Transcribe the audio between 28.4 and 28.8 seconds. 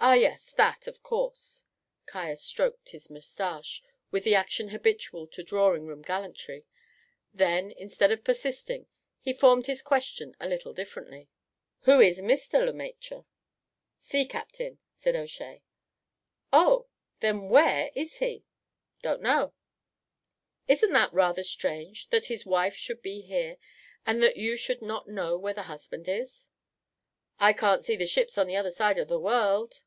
the other